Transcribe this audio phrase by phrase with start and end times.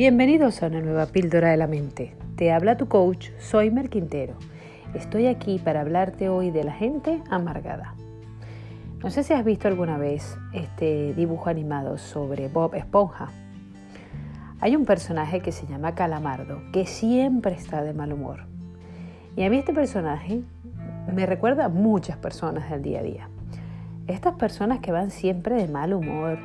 [0.00, 2.16] Bienvenidos a una nueva píldora de la mente.
[2.34, 4.32] Te habla tu coach, soy Mer Quintero.
[4.94, 7.92] Estoy aquí para hablarte hoy de la gente amargada.
[9.02, 13.28] No sé si has visto alguna vez este dibujo animado sobre Bob Esponja.
[14.60, 18.46] Hay un personaje que se llama Calamardo que siempre está de mal humor.
[19.36, 20.40] Y a mí este personaje
[21.14, 23.28] me recuerda a muchas personas del día a día.
[24.06, 26.38] Estas personas que van siempre de mal humor,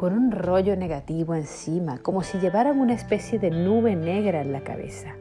[0.00, 4.62] con un rollo negativo encima, como si llevaran una especie de nube negra en la
[4.62, 5.14] cabeza.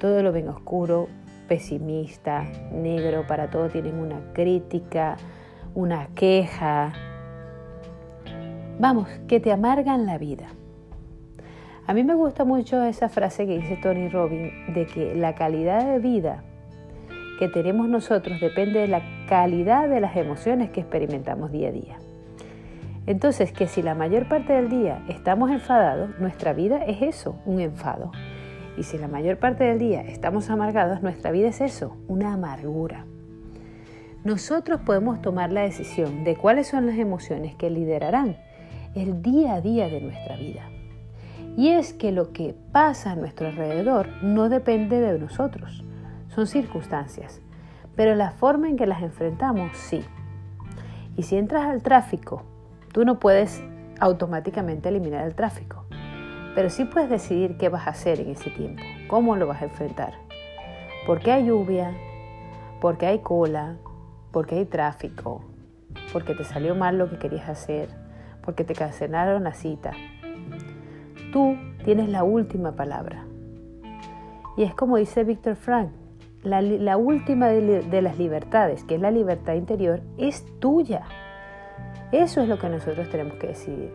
[0.00, 1.08] Todo lo ven oscuro,
[1.48, 5.18] pesimista, negro, para todo tienen una crítica,
[5.74, 6.94] una queja.
[8.78, 10.46] Vamos, que te amargan la vida.
[11.86, 15.84] A mí me gusta mucho esa frase que dice Tony Robbins de que la calidad
[15.84, 16.42] de vida
[17.38, 21.98] que tenemos nosotros depende de la calidad de las emociones que experimentamos día a día.
[23.06, 27.60] Entonces, que si la mayor parte del día estamos enfadados, nuestra vida es eso, un
[27.60, 28.10] enfado.
[28.76, 33.06] Y si la mayor parte del día estamos amargados, nuestra vida es eso, una amargura.
[34.24, 38.36] Nosotros podemos tomar la decisión de cuáles son las emociones que liderarán
[38.96, 40.68] el día a día de nuestra vida.
[41.56, 45.84] Y es que lo que pasa a nuestro alrededor no depende de nosotros,
[46.28, 47.40] son circunstancias,
[47.94, 50.04] pero la forma en que las enfrentamos sí.
[51.16, 52.42] Y si entras al tráfico
[52.96, 53.62] Tú no puedes
[54.00, 55.84] automáticamente eliminar el tráfico,
[56.54, 59.66] pero sí puedes decidir qué vas a hacer en ese tiempo, cómo lo vas a
[59.66, 60.14] enfrentar.
[61.06, 61.92] Porque hay lluvia,
[62.80, 63.76] porque hay cola,
[64.32, 65.44] porque hay tráfico,
[66.10, 67.90] porque te salió mal lo que querías hacer,
[68.42, 69.92] porque te cancelaron la cita.
[71.34, 73.26] Tú tienes la última palabra.
[74.56, 75.90] Y es como dice Víctor Frank,
[76.42, 81.04] la, última de las libertades, que es la libertad interior, es tuya.
[82.12, 83.92] Eso es lo que nosotros tenemos que decidir.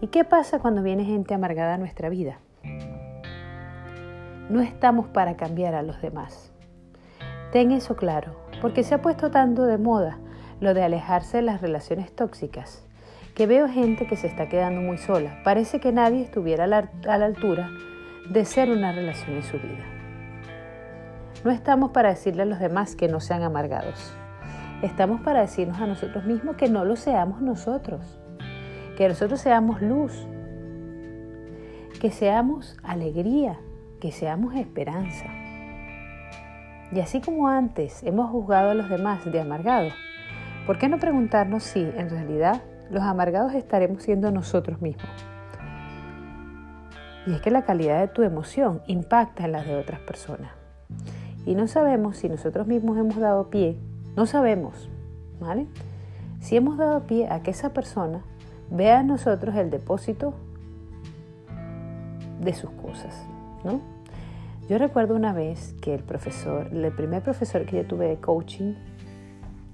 [0.00, 2.40] ¿Y qué pasa cuando viene gente amargada a nuestra vida?
[4.50, 6.52] No estamos para cambiar a los demás.
[7.52, 10.18] Ten eso claro, porque se ha puesto tanto de moda
[10.60, 12.84] lo de alejarse de las relaciones tóxicas,
[13.36, 15.40] que veo gente que se está quedando muy sola.
[15.44, 17.70] Parece que nadie estuviera a la, a la altura
[18.28, 19.84] de ser una relación en su vida.
[21.44, 24.16] No estamos para decirle a los demás que no sean amargados.
[24.82, 28.18] Estamos para decirnos a nosotros mismos que no lo seamos nosotros,
[28.96, 30.26] que nosotros seamos luz,
[32.00, 33.60] que seamos alegría,
[34.00, 35.26] que seamos esperanza.
[36.90, 39.92] Y así como antes hemos juzgado a los demás de amargados,
[40.66, 42.60] ¿por qué no preguntarnos si en realidad
[42.90, 45.08] los amargados estaremos siendo nosotros mismos?
[47.28, 50.50] Y es que la calidad de tu emoción impacta en las de otras personas.
[51.46, 53.78] Y no sabemos si nosotros mismos hemos dado pie
[54.16, 54.90] no sabemos,
[55.40, 55.66] ¿vale?
[56.40, 58.22] Si hemos dado pie a que esa persona
[58.70, 60.34] vea a nosotros el depósito
[62.40, 63.26] de sus cosas,
[63.64, 63.80] ¿no?
[64.68, 68.74] Yo recuerdo una vez que el profesor, el primer profesor que yo tuve de coaching,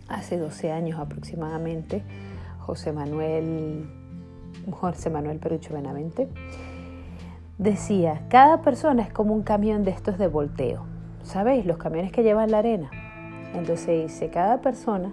[0.08, 2.02] hace 12 años aproximadamente,
[2.60, 3.88] José Manuel,
[4.70, 6.28] José Manuel Perucho Benavente,
[7.58, 10.84] decía, cada persona es como un camión de estos de volteo.
[11.22, 11.66] ¿Sabéis?
[11.66, 12.90] Los camiones que llevan la arena.
[13.54, 15.10] Entonces dice, cada persona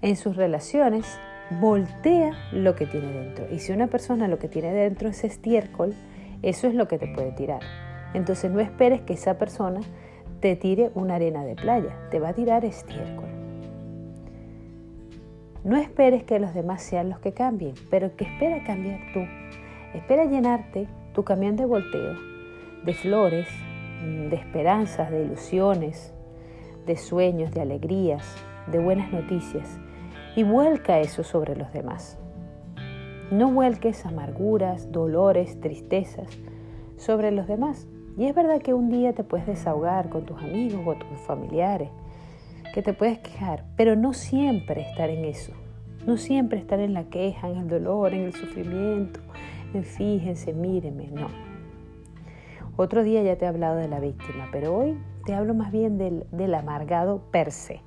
[0.00, 1.18] en sus relaciones
[1.60, 3.46] voltea lo que tiene dentro.
[3.50, 5.94] Y si una persona lo que tiene dentro es estiércol,
[6.42, 7.60] eso es lo que te puede tirar.
[8.14, 9.80] Entonces no esperes que esa persona
[10.40, 13.28] te tire una arena de playa, te va a tirar estiércol.
[15.64, 19.20] No esperes que los demás sean los que cambien, pero que espera cambiar tú.
[19.94, 22.38] Espera llenarte tu camión de volteo
[22.84, 23.48] de flores,
[24.02, 26.14] de esperanzas, de ilusiones,
[26.88, 28.24] de sueños, de alegrías,
[28.66, 29.78] de buenas noticias
[30.34, 32.18] y vuelca eso sobre los demás.
[33.30, 36.26] No vuelques amarguras, dolores, tristezas
[36.96, 37.86] sobre los demás.
[38.16, 41.90] Y es verdad que un día te puedes desahogar con tus amigos o tus familiares,
[42.72, 45.52] que te puedes quejar, pero no siempre estar en eso.
[46.06, 49.20] No siempre estar en la queja, en el dolor, en el sufrimiento,
[49.74, 51.28] en fíjense, míreme, no.
[52.80, 55.98] Otro día ya te he hablado de la víctima, pero hoy te hablo más bien
[55.98, 57.80] del, amargado per se.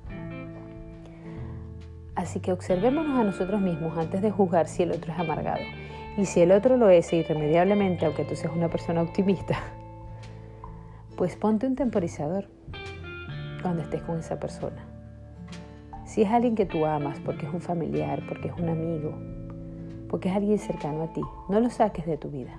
[2.14, 5.62] Así que observémonos a nosotros mismos antes de juzgar si el otro es amargado.
[6.18, 9.56] Y si el otro lo es irremediablemente, aunque tú seas una persona optimista,
[11.16, 12.48] pues ponte un temporizador
[13.62, 14.84] cuando estés con esa persona.
[16.04, 19.14] Si es alguien que tú amas, porque es un familiar, porque es un amigo,
[20.10, 22.52] porque es alguien cercano a ti, no lo saques de tu vida.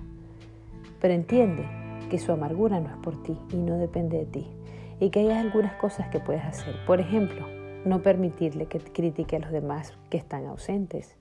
[1.00, 1.83] Pero entiende
[2.14, 4.46] que su amargura no es por ti y no depende de ti
[5.00, 6.72] y que hay algunas cosas que puedes hacer.
[6.86, 7.44] Por ejemplo,
[7.84, 11.16] no permitirle que critique a los demás que están ausentes,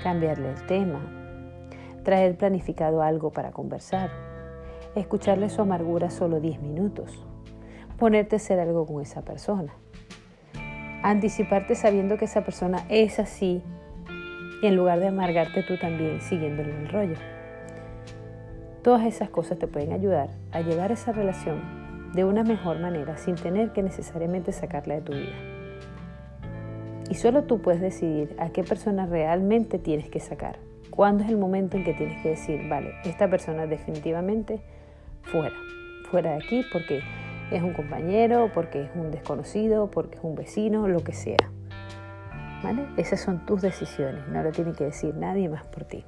[0.00, 1.00] cambiarle el tema,
[2.04, 4.10] traer planificado algo para conversar,
[4.94, 7.26] escucharle su amargura solo 10 minutos,
[7.98, 9.74] ponerte a hacer algo con esa persona,
[11.02, 13.60] anticiparte sabiendo que esa persona es así
[14.62, 17.41] y en lugar de amargarte tú también siguiéndole el rollo.
[18.82, 21.60] Todas esas cosas te pueden ayudar a llevar esa relación
[22.14, 25.36] de una mejor manera sin tener que necesariamente sacarla de tu vida.
[27.08, 30.58] Y solo tú puedes decidir a qué persona realmente tienes que sacar.
[30.90, 34.60] Cuándo es el momento en que tienes que decir, vale, esta persona definitivamente
[35.22, 35.54] fuera,
[36.10, 37.02] fuera de aquí porque
[37.52, 41.52] es un compañero, porque es un desconocido, porque es un vecino, lo que sea.
[42.64, 42.86] ¿Vale?
[42.96, 46.04] Esas son tus decisiones, no lo tiene que decir nadie más por ti.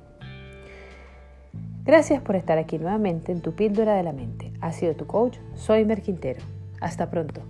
[1.84, 4.52] Gracias por estar aquí nuevamente en tu píldora de la mente.
[4.62, 6.40] Ha sido tu coach, soy Mer Quintero.
[6.80, 7.42] Hasta pronto.